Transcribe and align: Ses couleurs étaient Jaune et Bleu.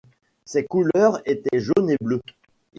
Ses 0.45 0.65
couleurs 0.65 1.19
étaient 1.29 1.59
Jaune 1.59 1.91
et 1.91 1.97
Bleu. 2.01 2.21